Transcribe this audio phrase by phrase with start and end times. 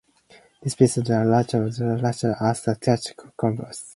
[0.63, 3.85] This piece is the largest and longest of Jarrett's efforts as a classical composer.